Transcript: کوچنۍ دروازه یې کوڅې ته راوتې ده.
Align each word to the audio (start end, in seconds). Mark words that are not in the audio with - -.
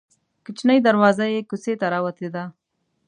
کوچنۍ 0.45 0.79
دروازه 0.87 1.25
یې 1.33 1.41
کوڅې 1.49 1.73
ته 1.79 1.85
راوتې 1.93 2.27
ده. 2.35 2.43